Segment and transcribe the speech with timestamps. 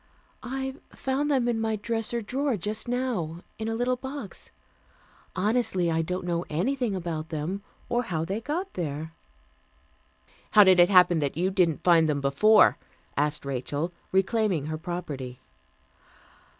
[0.41, 4.49] "I found them in my dresser drawer just now, in a little box.
[5.35, 9.13] Honestly, I don't know anything about them, or how they got there."
[10.57, 12.79] "How did it happen that you didn't find them before?"
[13.15, 15.39] asked Rachel, reclaiming her property.